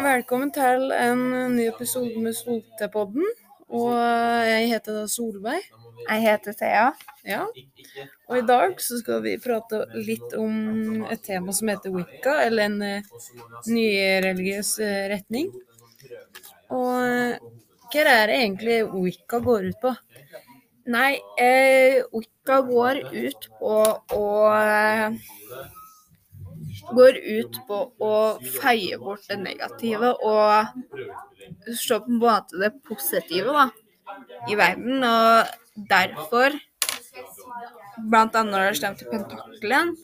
velkommen 0.00 0.50
til 0.52 0.90
en 0.92 1.22
ny 1.54 1.66
episode 1.70 2.20
med 2.20 2.34
Soltepodden. 2.36 3.24
Og 3.72 3.94
jeg 4.44 4.68
heter 4.72 4.98
da 4.98 5.04
Solveig. 5.08 5.62
Jeg 6.02 6.24
heter 6.26 6.56
Thea. 6.58 6.88
Ja. 7.24 7.46
Og 8.28 8.38
i 8.38 8.44
dag 8.48 8.74
så 8.82 8.98
skal 9.00 9.22
vi 9.24 9.38
prate 9.40 9.84
litt 9.96 10.34
om 10.36 11.06
et 11.08 11.22
tema 11.24 11.54
som 11.56 11.70
heter 11.72 11.94
wicca, 11.94 12.40
eller 12.44 12.68
en 12.68 12.78
ny 12.82 12.98
nyreligiøs 13.70 14.74
eh, 14.84 15.06
retning. 15.14 15.52
Og 16.72 16.92
eh, 17.06 17.50
hva 17.92 18.06
er 18.16 18.28
det 18.28 18.40
egentlig 18.42 18.78
wicca 18.92 19.40
går 19.44 19.70
ut 19.70 19.80
på? 19.86 19.94
Nei, 20.90 21.14
eh, 21.38 22.02
Wicca 22.10 22.58
går 22.66 23.04
ut 23.14 23.44
på 23.60 23.74
å 24.18 24.28
eh, 24.50 25.14
Går 26.90 27.18
ut 27.38 27.58
på 27.68 27.78
å 28.02 28.14
feie 28.58 28.98
bort 29.00 29.28
det 29.30 29.38
negative 29.40 30.12
og 30.26 30.72
se 31.78 31.98
på 31.98 32.10
en 32.10 32.20
måte 32.22 32.58
det 32.60 32.72
positive 32.86 33.54
da, 33.54 33.68
i 34.50 34.58
verden. 34.58 35.04
Og 35.06 35.86
derfor, 35.90 36.56
annet 38.02 38.40
når 38.50 38.66
det 38.66 38.80
stemte 38.80 39.08
pentakelen, 39.10 39.94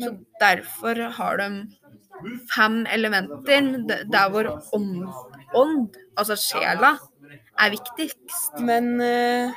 så 0.00 0.14
derfor 0.40 1.02
har 1.18 1.40
de 1.42 1.50
fem 2.54 2.82
elementer 2.88 3.72
der 4.12 4.30
hvor 4.32 4.48
ånd, 4.76 5.96
altså 6.16 6.36
sjela, 6.38 6.96
er 7.60 7.74
viktigst. 7.74 8.60
Men 8.64 8.94
uh, 9.00 9.52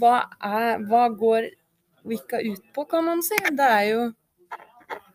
hva, 0.00 0.16
er, 0.44 0.84
hva 0.88 1.08
går 1.08 1.50
wicca 2.08 2.40
ut 2.44 2.64
på, 2.74 2.84
kan 2.90 3.06
man 3.08 3.22
si? 3.24 3.38
Det 3.48 3.68
er 3.68 3.84
jo 3.92 4.02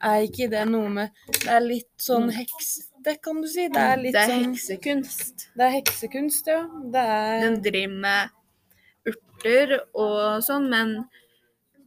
Er 0.04 0.26
ikke 0.28 0.50
det 0.52 0.64
noe 0.68 0.90
med 0.92 1.26
Det 1.32 1.50
er 1.52 1.64
litt 1.64 1.92
sånn 2.02 2.30
heksete, 2.34 3.18
kan 3.24 3.42
du 3.44 3.48
si? 3.52 3.68
Det 3.72 3.84
er 3.84 4.02
litt 4.02 4.16
Det 4.16 4.24
er 4.24 4.32
sånn 4.34 4.48
heksekunst. 4.52 5.46
Det 5.56 5.68
er 5.68 5.76
heksekunst, 5.78 6.50
ja. 6.52 6.62
Det 6.94 7.06
er 7.18 7.46
Den 7.46 7.60
driver 7.64 8.00
med 8.08 9.14
urter 9.14 9.78
og 9.94 10.44
sånn, 10.44 10.70
men 10.72 10.96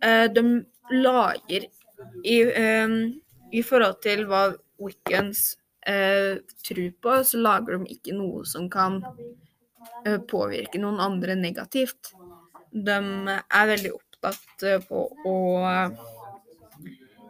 uh, 0.05 0.27
de 0.33 0.45
lager 0.93 1.69
i, 2.23 2.41
eh, 2.43 2.97
I 3.53 3.63
forhold 3.65 4.01
til 4.05 4.27
hva 4.29 4.49
Wiccans 4.83 5.57
uh, 5.89 6.37
tror 6.67 6.91
på, 7.01 7.15
så 7.25 7.41
lager 7.41 7.79
de 7.79 7.95
ikke 7.97 8.15
noe 8.17 8.45
som 8.49 8.69
kan 8.73 9.01
uh, 9.07 10.19
påvirke 10.29 10.81
noen 10.83 11.01
andre 11.01 11.37
negativt. 11.39 12.13
De 12.73 12.97
er 12.97 13.71
veldig 13.71 13.93
opptatt 13.97 14.67
eh, 14.67 14.83
på 14.85 15.07
å 15.09 15.37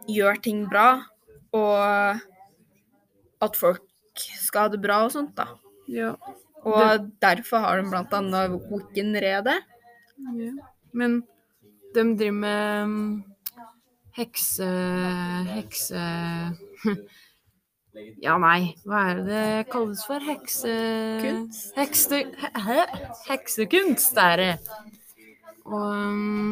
gjøre 0.07 0.41
ting 0.43 0.65
bra, 0.71 0.89
og 1.55 2.19
at 3.43 3.57
folk 3.59 3.83
skal 4.41 4.67
ha 4.67 4.73
det 4.73 4.81
bra 4.83 5.03
og 5.05 5.13
sånt, 5.13 5.35
da. 5.37 5.51
ja. 5.91 6.15
Og 6.67 7.11
derfor 7.23 7.61
har 7.63 7.79
de 7.79 7.87
blant 7.87 8.13
annet 8.17 8.55
Wiccan-redet. 8.67 9.59
Ja. 10.35 10.51
Men 10.97 11.21
de 11.95 12.03
driver 12.17 12.39
med 12.41 12.89
mm, 12.91 13.13
hekse... 14.17 14.71
Hekse... 15.53 16.03
Ja, 18.21 18.35
nei, 18.37 18.75
hva 18.85 18.99
er 19.09 19.19
det 19.25 19.25
det 19.25 19.69
kalles 19.71 20.03
for? 20.05 20.21
Hekse... 20.21 20.73
Kunst? 21.23 21.71
Hekse... 21.73 22.19
Hæ? 22.67 22.83
Heksekunst 23.25 24.19
er 24.21 24.35
det. 24.37 24.51
Og 25.65 25.95
mm, 26.13 26.51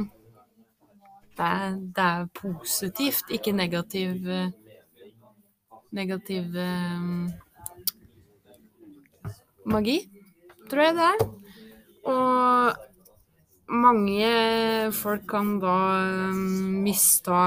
det 1.36 1.46
er, 1.46 1.80
det 1.96 2.06
er 2.06 2.30
positivt, 2.36 3.32
ikke 3.34 3.56
negativ 3.56 4.30
Negativ 5.96 6.52
um, 6.60 7.30
magi, 9.72 10.02
tror 10.68 10.82
jeg 10.84 10.96
det 10.98 11.06
er. 11.06 11.22
Og 12.12 13.70
mange 13.72 14.32
folk 14.98 15.24
kan 15.32 15.54
da 15.64 15.76
um, 16.28 16.82
mista 16.84 17.40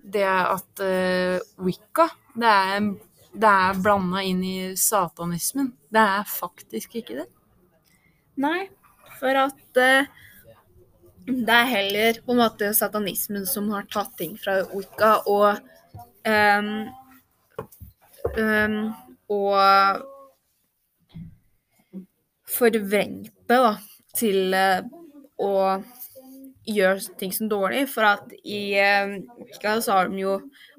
det 0.00 0.24
at 0.24 0.80
uh, 0.80 1.44
wicca 1.60 2.08
det 2.36 2.48
er, 2.48 2.88
det 3.36 3.50
er 3.50 3.80
blanda 3.84 4.22
inn 4.24 4.42
i 4.44 4.56
satanismen. 4.80 5.74
Det 5.92 6.02
er 6.02 6.24
faktisk 6.28 6.96
ikke 7.00 7.20
det. 7.20 7.28
Nei, 8.40 8.68
for 9.16 9.38
at 9.46 9.80
eh, 9.80 10.08
det 11.26 11.54
er 11.54 11.70
heller 11.70 12.20
på 12.22 12.34
en 12.34 12.40
måte 12.40 12.70
satanismen 12.76 13.46
som 13.50 13.70
har 13.74 13.88
tatt 13.90 14.12
ting 14.18 14.36
fra 14.38 14.60
Wicca 14.70 15.16
og 15.26 15.58
um, 16.26 16.70
um, 18.38 18.76
Og 19.34 20.04
forvrengt 22.56 23.32
det 23.50 23.58
da, 23.58 23.72
til 24.14 24.54
uh, 24.54 24.86
å 25.42 25.52
gjøre 26.66 27.18
ting 27.18 27.34
som 27.34 27.50
dårlig. 27.50 27.84
For 27.90 28.06
at 28.06 28.30
i 28.46 28.78
Wicca 29.42 29.76
så 29.82 29.98
har 29.98 30.12
de 30.12 30.22
jo 30.22 30.36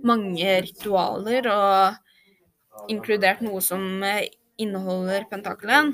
mange 0.08 0.62
ritualer, 0.64 1.48
og 1.52 2.88
inkludert 2.92 3.44
noe 3.44 3.60
som 3.64 3.84
eh, 4.06 4.30
inneholder 4.62 5.28
pentakelen, 5.32 5.94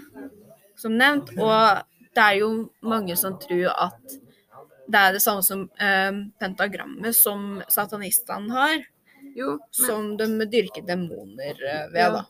som 0.80 0.98
nevnt. 0.98 1.34
Og 1.38 1.82
det 2.14 2.26
er 2.28 2.40
jo 2.42 2.52
mange 2.86 3.18
som 3.20 3.38
tror 3.42 3.72
at 3.74 4.20
det 4.88 5.00
er 5.00 5.14
det 5.16 5.22
samme 5.24 5.44
som 5.46 5.66
eh, 5.80 6.12
pentagrammet 6.42 7.16
som 7.16 7.62
satanistene 7.72 8.52
har, 8.54 8.84
Jo, 9.34 9.56
som 9.72 10.18
de 10.20 10.26
dyrker 10.52 10.84
demoner 10.86 11.56
eh, 11.56 11.86
ved, 11.94 12.02
Ja. 12.02 12.10
da. 12.12 12.26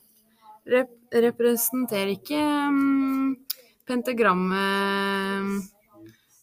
rep 0.70 0.92
representerer 1.14 2.14
ikke 2.14 2.38
um, 2.40 3.36
pentagrammet 3.90 5.70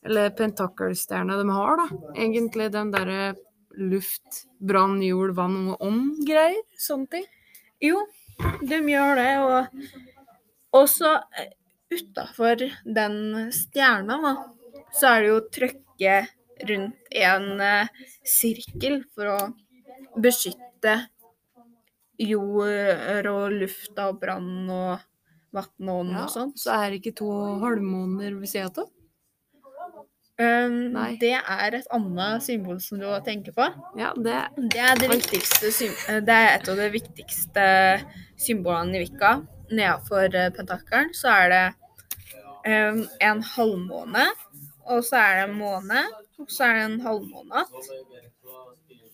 Eller 0.04 0.30
pentakelstjerna 0.30 1.36
de 1.36 1.48
har, 1.50 1.76
da. 1.76 1.86
Egentlig 2.16 2.70
den 2.72 2.90
derre 2.92 3.34
luft, 3.76 4.46
brann, 4.58 5.02
jord, 5.02 5.34
vann 5.36 5.68
og 5.74 5.82
ånd-greier. 5.84 6.62
Sånne 6.78 7.06
ting. 7.12 7.26
Jo, 7.84 8.00
de 8.64 8.78
gjør 8.90 9.20
det, 9.20 9.32
og 9.44 10.80
også 10.80 11.12
eh, 11.38 11.52
utafor 11.92 12.64
den 12.84 13.18
stjerna, 13.52 14.16
da, 14.24 14.32
så 14.96 15.12
er 15.14 15.20
det 15.20 15.28
jo 15.30 15.40
trøkke 16.00 16.26
rundt 16.68 17.14
en 17.16 17.60
eh, 17.60 17.88
sirkel 18.24 19.02
for 19.14 19.26
å 19.28 19.38
beskytte 20.20 21.06
jord 22.20 23.26
og 23.30 23.52
lufta 23.52 24.10
og 24.10 24.20
brann 24.20 24.68
og 24.68 24.98
vann 25.52 25.88
og 25.88 26.00
ånd 26.00 26.12
Ja, 26.12 26.24
og 26.24 26.30
sånn. 26.30 26.52
så 26.56 26.74
er 26.76 26.90
det 26.90 27.00
ikke 27.00 27.16
to 27.22 27.30
halvmåner 27.62 28.34
ved 28.38 28.48
sida 28.48 28.70
av. 28.84 28.90
Um, 30.40 30.94
det 31.20 31.34
er 31.36 31.74
et 31.76 31.88
annet 31.92 32.40
symbol 32.42 32.78
som 32.80 32.98
du 32.98 33.04
tenker 33.26 33.52
på. 33.52 33.66
Ja, 33.98 34.14
det 34.16 34.48
Det 34.56 34.80
er, 34.80 34.94
det, 34.96 35.08
viktigste, 35.10 35.68
eh, 36.08 36.20
det 36.24 36.32
er 36.32 36.54
et 36.54 36.68
av 36.68 36.76
de 36.76 36.88
viktigste 36.90 37.64
symbolene 38.40 38.96
i 38.96 39.04
Vika. 39.04 39.42
Nedenfor 39.70 40.34
eh, 40.34 40.48
pentakelen 40.50 41.12
så 41.12 41.28
er 41.28 41.48
det 41.52 41.74
um, 42.64 43.06
en 43.20 43.42
halvmåne, 43.42 44.30
og 44.90 45.04
så 45.06 45.16
er 45.22 45.38
det 45.38 45.46
en 45.48 45.56
måne, 45.58 46.02
og 46.40 46.50
så 46.50 46.66
er 46.66 46.78
det 46.78 46.84
en 46.88 47.00
halvmåned. 47.04 47.74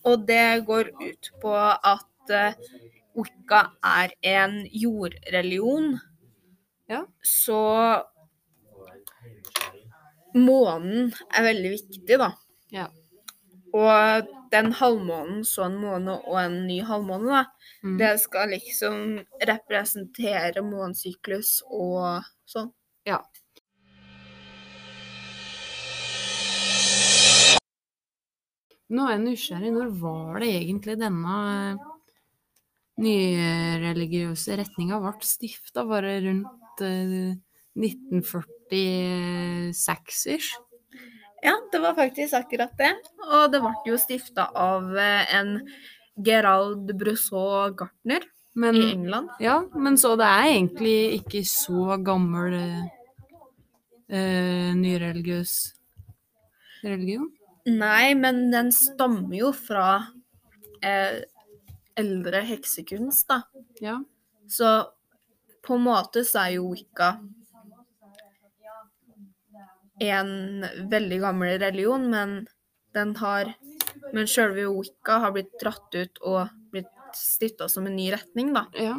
Og 0.07 0.27
det 0.29 0.67
går 0.67 0.91
ut 1.03 1.31
på 1.43 1.55
at 1.55 2.33
uh, 2.33 2.53
Wicca 3.17 3.63
er 3.85 4.13
en 4.23 4.61
jordreligion. 4.73 5.97
Ja. 6.89 7.03
Så 7.25 7.61
månen 10.37 11.13
er 11.35 11.47
veldig 11.49 11.73
viktig, 11.75 12.19
da. 12.21 12.31
Ja. 12.75 12.87
Og 13.77 14.29
den 14.53 14.71
halvmånen, 14.79 15.43
så 15.45 15.67
en 15.67 15.79
måne 15.81 16.19
og 16.23 16.39
en 16.45 16.61
ny 16.69 16.81
halvmåne, 16.87 17.29
da, 17.33 17.45
Mm. 17.83 17.99
det 17.99 18.21
skal 18.21 18.49
liksom 18.49 19.19
representere 19.49 20.63
månesyklus 20.65 21.63
og 21.71 22.25
sånn. 22.49 22.73
Nå 28.95 29.03
er 29.07 29.13
jeg 29.17 29.23
nysgjerrig. 29.25 29.71
Når 29.75 29.89
var 30.01 30.35
det 30.43 30.51
egentlig 30.61 30.95
denne 31.01 31.37
eh, 31.57 31.77
nyreligiøse 33.03 34.53
retninga 34.61 34.97
ble 35.03 35.13
stifta? 35.27 35.81
Var 35.89 36.01
det 36.07 36.17
rundt 36.29 36.77
eh, 36.87 37.33
1946-ish? 37.77 40.51
Ja, 41.45 41.55
det 41.73 41.79
var 41.83 41.95
faktisk 41.99 42.33
akkurat 42.39 42.73
det. 42.79 42.93
Og 43.27 43.45
det 43.53 43.61
ble 43.65 43.73
jo 43.91 43.97
stifta 44.01 44.45
av 44.57 44.83
eh, 44.99 45.35
en 45.37 45.49
Gerald 46.17 46.87
Brousseau-Gartner 46.97 48.23
Men, 48.57 48.75
i 48.77 48.93
England. 48.95 49.29
ja, 49.41 49.63
men 49.75 49.99
så 50.01 50.17
det 50.17 50.25
er 50.25 50.45
egentlig 50.55 51.15
ikke 51.19 51.43
så 51.45 51.97
gammel 52.01 52.55
eh, 52.57 52.85
eh, 54.09 54.73
nyreligiøs 54.79 55.73
religion? 56.87 57.29
Nei, 57.67 58.15
men 58.15 58.51
den 58.53 58.71
stammer 58.75 59.35
jo 59.35 59.49
fra 59.57 59.89
eh, 60.85 61.23
eldre 61.99 62.43
heksekunst, 62.47 63.27
da. 63.31 63.41
Ja. 63.83 63.97
Så 64.49 64.69
på 65.67 65.75
en 65.75 65.87
måte 65.89 66.23
så 66.27 66.45
er 66.45 66.53
jo 66.61 66.69
wicca 66.71 67.17
en 69.99 70.67
veldig 70.93 71.19
gammel 71.25 71.57
religion, 71.63 72.11
men 72.13 72.39
den 72.95 73.17
har 73.17 73.55
Men 74.13 74.29
sjølve 74.31 74.69
wicca 74.71 75.17
har 75.25 75.33
blitt 75.35 75.55
dratt 75.59 75.95
ut 75.97 76.19
og 76.23 76.53
blitt 76.71 77.17
stifta 77.17 77.67
som 77.69 77.89
en 77.89 77.97
ny 77.97 78.11
retning, 78.13 78.53
da. 78.55 78.67
Ja. 78.79 78.95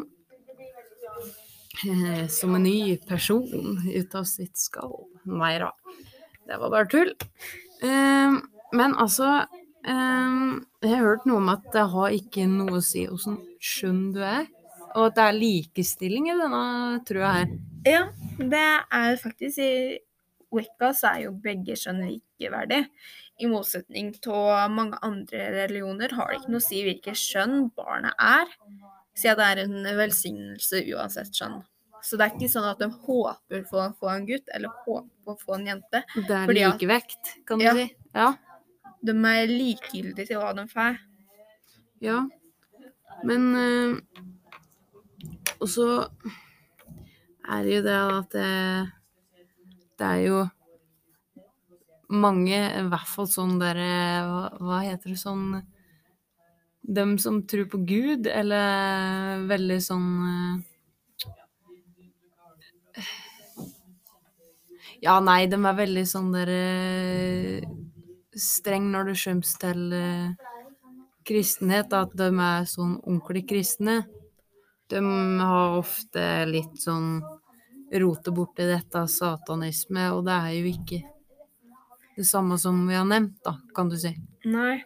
Eh, 1.85 2.27
Som 2.27 2.55
en 2.57 2.63
ny 2.65 2.97
person 3.07 3.79
ut 3.87 4.15
av 4.15 4.25
sitt 4.27 4.57
skall. 4.59 5.05
Nei 5.29 5.53
da, 5.61 5.71
det 6.49 6.59
var 6.59 6.73
bare 6.73 6.89
tull. 6.91 7.13
Eh, 7.85 8.35
men 8.73 8.95
altså 8.95 9.45
eh, 9.85 10.37
Jeg 10.83 10.91
har 10.93 11.03
hørt 11.03 11.25
noe 11.29 11.37
om 11.41 11.49
at 11.53 11.67
det 11.73 11.85
har 11.93 12.15
ikke 12.15 12.47
noe 12.51 12.79
å 12.79 12.83
si 12.85 13.05
åssen 13.09 13.37
skjønn 13.63 14.11
du 14.15 14.21
er. 14.23 14.47
Og 14.95 15.09
at 15.11 15.15
det 15.17 15.23
er 15.27 15.37
likestilling 15.37 16.29
i 16.31 16.35
denne 16.39 16.63
trua 17.05 17.31
her. 17.39 17.49
Ja, 17.85 18.07
det 18.39 18.63
er 18.89 19.17
faktisk 19.21 19.59
i 19.61 19.71
Wicca 20.53 20.93
så 20.95 21.11
er 21.11 21.23
jo 21.27 21.33
begge 21.43 21.75
kjønn 21.77 21.99
likeverdig. 22.07 22.85
I 23.43 23.49
motsetning 23.51 24.13
til 24.23 24.71
mange 24.73 24.97
andre 25.05 25.49
religioner 25.53 26.13
har 26.17 26.31
det 26.31 26.39
ikke 26.39 26.53
noe 26.55 26.61
å 26.63 26.65
si 26.65 26.79
hvilket 26.87 27.19
kjønn 27.19 27.67
barnet 27.77 28.15
er, 28.23 28.47
siden 29.17 29.37
det 29.41 29.49
er 29.51 29.61
en 29.65 29.89
velsignelse 29.99 30.81
uansett 30.95 31.35
kjønn. 31.35 31.59
Så 32.01 32.17
det 32.17 32.25
er 32.27 32.33
ikke 32.37 32.49
sånn 32.53 32.65
at 32.71 32.79
de 32.81 32.87
håper 32.93 33.63
på 33.67 33.79
å 33.83 33.91
få 33.99 34.09
en 34.13 34.25
gutt, 34.29 34.47
eller 34.55 34.73
håper 34.85 35.09
på 35.25 35.35
å 35.35 35.39
få 35.43 35.57
en 35.57 35.67
jente. 35.73 36.01
Det 36.15 36.39
er 36.39 36.53
likevekt, 36.55 37.33
kan 37.45 37.59
du 37.59 37.65
Ja. 37.67 37.73
si. 37.75 37.87
Ja. 38.15 38.29
De 39.05 39.13
er 39.13 39.51
likegyldige 39.51 40.31
til 40.31 40.41
hva 40.41 40.53
de 40.57 40.65
får. 40.71 40.97
Ja. 42.03 42.21
Men 43.25 43.47
eh, 43.57 43.97
Og 45.59 45.69
så 45.71 45.87
er 47.47 47.63
det 47.65 47.77
jo 47.77 47.81
det 47.85 47.97
at 47.97 48.35
det, 48.35 48.51
det 49.97 50.07
er 50.07 50.21
jo 50.27 50.43
mange, 52.07 52.55
i 52.55 52.83
hvert 52.87 53.09
fall 53.09 53.27
sånn 53.31 53.57
derre 53.59 53.87
hva, 54.27 54.43
hva 54.63 54.83
heter 54.85 55.13
det 55.13 55.19
sånn 55.21 55.57
Dem 56.87 57.17
som 57.19 57.41
tror 57.43 57.65
på 57.67 57.81
Gud, 57.83 58.29
eller 58.31 59.43
veldig 59.49 59.79
sånn 59.83 60.11
eh, 60.31 60.61
Ja, 65.03 65.19
nei, 65.21 65.45
de 65.51 65.57
er 65.59 65.75
veldig 65.77 66.05
sånn 66.09 66.31
derre 66.33 66.61
Streng 68.37 68.91
når 68.93 69.11
det 69.11 69.17
kommer 69.23 69.57
til 69.63 69.93
eh, 69.97 70.53
kristenhet, 71.27 71.93
at 71.93 72.13
de 72.17 72.29
er 72.31 72.67
sånn 72.69 72.97
ordentlig 73.01 73.47
kristne. 73.49 74.01
De 74.87 75.01
har 75.01 75.77
ofte 75.79 76.23
litt 76.47 76.77
sånn 76.79 77.17
roter 77.91 78.35
borti 78.35 78.67
dette 78.67 79.03
satanisme, 79.11 80.09
og 80.15 80.25
det 80.27 80.35
er 80.35 80.53
jo 80.57 80.71
ikke 80.71 81.01
det 82.17 82.25
samme 82.27 82.57
som 82.59 82.79
vi 82.87 82.95
har 82.97 83.05
nevnt, 83.07 83.37
da, 83.45 83.57
kan 83.75 83.89
du 83.91 83.97
si. 83.99 84.13
Nei. 84.47 84.79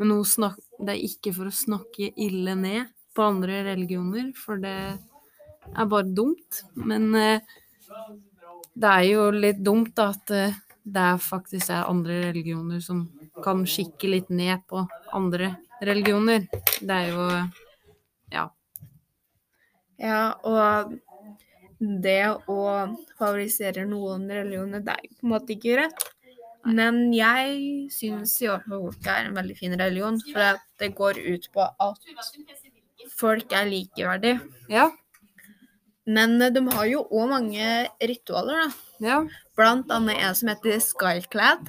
Men 0.00 0.14
snak 0.26 0.56
det 0.80 0.94
er 0.94 1.06
ikke 1.06 1.34
for 1.36 1.50
å 1.50 1.54
snakke 1.54 2.08
ille 2.16 2.54
ned 2.58 2.90
på 3.14 3.26
andre 3.26 3.60
religioner, 3.68 4.30
for 4.34 4.58
det 4.62 4.76
er 4.96 5.90
bare 5.90 6.08
dumt. 6.16 6.62
Men 6.74 7.12
eh, 7.14 7.58
det 8.72 8.88
er 8.88 9.04
jo 9.10 9.28
litt 9.36 9.60
dumt 9.62 9.92
da, 9.98 10.08
at 10.14 10.32
eh, 10.34 10.56
det 10.84 11.02
er 11.12 11.20
faktisk 11.22 11.70
er 11.70 11.88
andre 11.90 12.18
religioner 12.28 12.80
som 12.82 13.04
kan 13.44 13.62
skikke 13.68 14.10
litt 14.10 14.30
ned 14.34 14.64
på 14.70 14.82
andre 15.14 15.54
religioner. 15.82 16.48
Det 16.80 16.96
er 16.96 17.12
jo 17.12 17.28
Ja. 18.32 18.48
Ja, 19.98 20.32
og 20.42 20.98
det 21.78 22.22
å 22.48 22.58
favorisere 23.18 23.84
noen 23.86 24.28
religioner, 24.30 24.80
det 24.80 24.94
er 24.96 25.06
jo 25.06 25.14
på 25.20 25.26
en 25.26 25.32
måte 25.34 25.54
ikke 25.54 25.76
rett. 25.82 26.08
Men 26.64 27.12
jeg 27.14 27.90
syns 27.90 28.36
Wicca 28.40 29.16
er 29.18 29.28
en 29.28 29.36
veldig 29.36 29.56
fin 29.58 29.74
religion, 29.78 30.20
for 30.30 30.54
at 30.54 30.62
det 30.78 30.92
går 30.94 31.18
ut 31.18 31.48
på 31.54 31.66
at 31.66 32.10
folk 33.18 33.52
er 33.52 33.70
likeverdige. 33.70 34.40
Ja. 34.70 34.90
Men 36.06 36.40
eh, 36.42 36.50
de 36.54 36.62
har 36.72 36.86
jo 36.90 37.04
òg 37.10 37.30
mange 37.30 37.68
ritualer, 38.02 38.64
da. 38.64 38.68
Ja. 39.02 39.18
Blant 39.58 39.90
annet 39.94 40.18
en 40.22 40.34
som 40.38 40.50
heter 40.50 40.80
Skyclad. 40.82 41.68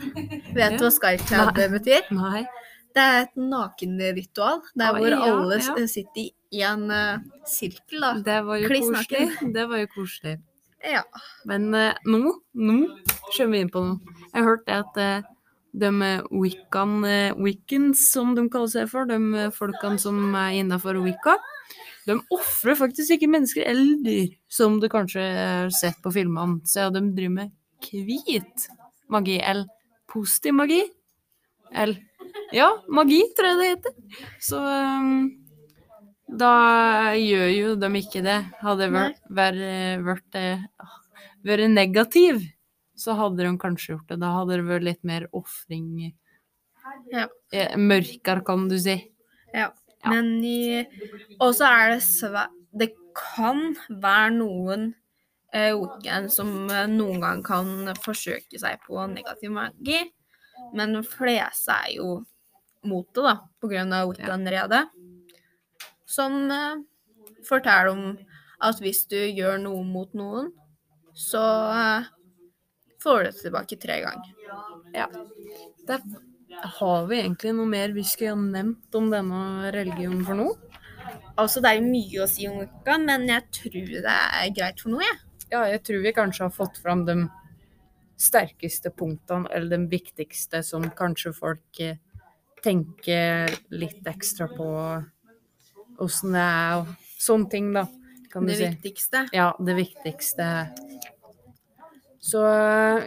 Vet 0.53 0.77
du 0.79 0.85
Ja. 0.85 0.89
hva 0.89 0.91
Skyclad 0.93 1.57
Nei. 1.57 1.67
betyr? 1.77 2.07
Nei. 2.17 2.45
Det 2.93 3.01
er 3.01 3.19
et 3.23 3.35
nakenritual 3.41 4.59
der 4.77 4.93
Oi, 4.93 4.99
hvor 5.01 5.13
alle 5.17 5.57
ja. 5.57 5.85
sitter 5.89 6.27
i 6.53 6.61
en 6.61 6.83
uh, 6.93 7.17
sirkel, 7.49 8.03
da. 8.03 8.11
Det 8.21 8.39
var 8.45 8.59
jo 8.61 8.69
koselig. 8.69 9.53
Det 9.55 9.63
var 9.69 9.81
jo 9.81 9.87
koselig. 9.95 10.35
Ja. 10.85 11.01
Men 11.49 11.73
uh, 11.73 11.95
nå, 12.05 12.35
nå 12.53 12.75
kommer 13.33 13.55
vi 13.55 13.63
inn 13.65 13.71
på 13.73 13.81
noe. 13.81 14.17
Jeg 14.29 14.37
har 14.37 14.45
hørt 14.51 14.65
det 14.67 14.75
at 14.77 14.99
eh, 15.01 15.29
de 15.73 15.89
eh, 16.05 16.21
Wiccan, 16.31 17.03
eh, 17.05 17.33
Wiccans, 17.37 18.07
som 18.11 18.35
de 18.37 18.45
kaller 18.53 18.71
seg 18.71 18.91
for, 18.91 19.09
de 19.09 19.17
eh, 19.39 19.51
folkene 19.53 19.99
som 20.01 20.19
er 20.37 20.59
innafor 20.59 20.99
Wicca, 21.03 21.37
de 22.07 22.17
ofrer 22.35 22.77
faktisk 22.77 23.15
ikke 23.15 23.31
mennesker 23.31 23.65
eller 23.71 23.99
dyr, 24.03 24.31
som 24.51 24.79
du 24.81 24.89
kanskje 24.91 25.23
har 25.23 25.71
sett 25.73 26.01
på 26.03 26.11
filmene. 26.13 26.59
Så 26.67 26.89
de 26.93 27.01
driver 27.15 27.37
med 27.37 27.53
hvit 27.91 28.67
magi, 29.11 29.37
eller 29.39 29.69
positiv 30.11 30.57
magi. 30.59 30.81
Eller 31.71 32.01
Ja, 32.53 32.69
magi, 32.89 33.21
tror 33.37 33.49
jeg 33.49 33.57
det 33.59 33.69
heter. 33.71 33.93
Så 34.41 34.59
um, 34.59 35.31
da 36.29 37.13
gjør 37.17 37.49
jo 37.49 37.71
de 37.81 37.89
ikke 37.97 38.21
det. 38.25 38.39
Hadde 38.61 38.89
vært, 38.93 39.21
vært, 39.29 40.03
vært, 40.05 40.37
eh, 40.37 40.61
vært 41.45 41.71
negativ, 41.73 42.43
så 42.95 43.15
hadde 43.17 43.45
de 43.45 43.53
kanskje 43.61 43.95
gjort 43.95 44.09
det. 44.11 44.19
Da 44.21 44.33
hadde 44.37 44.59
det 44.59 44.67
vært 44.67 44.87
litt 44.89 45.03
mer 45.07 45.27
ofring. 45.35 46.13
Ja. 47.11 47.27
Eh, 47.53 47.77
Mørkere, 47.79 48.43
kan 48.45 48.67
du 48.69 48.77
si. 48.81 48.97
Ja. 49.53 49.71
Ja. 50.03 50.11
Men 50.11 50.43
i 50.43 50.83
Og 51.39 51.55
så 51.55 51.69
er 51.69 51.95
det 51.95 52.03
svæ... 52.03 52.47
Det 52.73 52.91
kan 53.15 53.75
være 54.01 54.33
noen 54.35 54.87
eh, 55.53 55.71
weekend 55.77 56.31
som 56.33 56.49
eh, 56.71 56.89
noen 56.89 57.21
gang 57.21 57.43
kan 57.45 57.93
forsøke 58.03 58.59
seg 58.59 58.81
på 58.87 58.97
negativ 59.11 59.53
magi, 59.53 59.99
men 60.73 60.97
de 60.97 61.03
fleste 61.05 61.75
er 61.85 61.93
jo 61.99 62.15
mot 62.83 63.05
det, 63.13 63.23
da, 63.23 63.35
på 63.61 63.69
grunn 63.71 63.93
av 63.95 64.09
weekendredet. 64.09 64.81
Som 66.09 66.49
eh, 66.51 66.81
forteller 67.47 67.93
om 67.93 68.03
at 68.63 68.81
hvis 68.81 69.05
du 69.11 69.19
gjør 69.21 69.61
noe 69.61 69.85
mot 69.85 70.17
noen, 70.17 70.49
så 71.13 71.45
eh, 71.77 72.11
får 73.03 73.23
du 73.23 73.29
det 73.29 73.39
tilbake 73.41 73.77
tre 73.81 73.99
ganger. 74.05 74.33
Der 75.87 75.99
har 76.77 77.07
vi 77.09 77.19
egentlig 77.19 77.53
noe 77.57 77.67
mer 77.67 77.91
vi 77.95 78.03
skulle 78.07 78.35
ha 78.35 78.39
nevnt 78.39 78.95
om 78.95 79.09
denne 79.11 79.71
religionen 79.75 80.23
for 80.27 80.39
noe? 80.39 80.55
Altså, 81.37 81.59
det 81.63 81.71
er 81.71 81.79
jo 81.79 81.87
mye 81.89 82.23
å 82.23 82.29
si 82.29 82.45
om 82.47 82.59
uka, 82.61 82.97
men 83.01 83.25
jeg 83.27 83.43
tror 83.57 83.87
det 84.05 84.17
er 84.17 84.51
greit 84.55 84.83
for 84.83 84.93
noe, 84.93 85.03
jeg. 85.03 85.17
Ja, 85.51 85.63
jeg 85.69 85.81
tror 85.85 86.03
vi 86.05 86.13
kanskje 86.15 86.45
har 86.47 86.53
fått 86.53 86.77
fram 86.81 87.03
de 87.07 87.15
sterkeste 88.21 88.91
punktene, 88.95 89.49
eller 89.51 89.73
de 89.77 89.89
viktigste 89.91 90.61
som 90.65 90.85
kanskje 90.95 91.33
folk 91.35 91.81
eh, 91.83 91.97
tenker 92.63 93.51
litt 93.73 94.05
ekstra 94.07 94.47
på 94.53 94.67
åssen 96.03 96.33
det 96.37 96.43
er 96.45 96.77
og 96.83 96.93
sånne 97.21 97.49
ting, 97.51 97.73
da. 97.75 97.87
Kan 98.31 98.47
du 98.47 98.53
Det 98.53 98.57
si. 98.61 98.69
viktigste. 98.69 99.27
Ja, 99.35 99.51
det 99.59 99.75
viktigste. 99.77 100.47
Så 102.23 102.39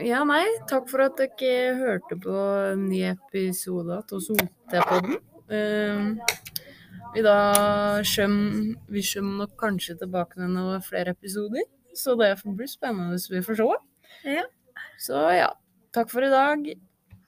ja, 0.04 0.20
nei, 0.28 0.44
takk 0.68 0.90
for 0.90 1.06
at 1.06 1.16
dere 1.16 1.76
hørte 1.78 2.18
på 2.20 2.35
en 2.73 2.85
ny 2.90 3.00
episode 3.14 4.02
av 4.02 4.20
Sotepodden. 4.20 5.16
Uh, 5.49 6.12
vi 7.14 7.23
da 7.25 7.38
skjøm, 8.04 8.37
vi 8.92 9.04
kommer 9.08 9.46
nok 9.46 9.54
kanskje 9.62 9.96
tilbake 10.02 10.37
med 10.42 10.52
noen 10.52 10.85
flere 10.85 11.14
episoder, 11.16 11.64
så 11.96 12.16
det 12.20 12.35
får 12.42 12.58
bli 12.58 12.68
spennende 12.68 13.16
vi 13.32 13.40
får 13.46 13.62
se. 13.62 13.70
Ja. 14.37 14.44
Så 15.00 15.25
ja, 15.32 15.49
takk 15.96 16.12
for 16.12 16.26
i 16.26 16.30
dag. 16.32 16.68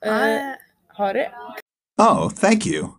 Eh, 0.05 0.53
ha 0.99 1.11
det. 1.13 1.27
Oh, 1.97 2.29
thank 2.29 2.69
you. 2.69 2.98